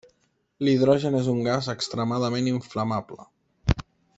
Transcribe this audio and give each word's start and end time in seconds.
L'hidrogen 0.67 1.17
és 1.19 1.29
un 1.35 1.43
gas 1.49 1.69
extremadament 1.75 2.51
inflamable. 2.53 3.29